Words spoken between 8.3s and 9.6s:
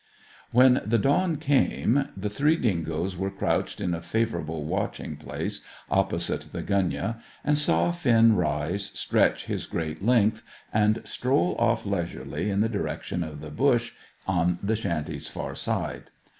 rise, stretch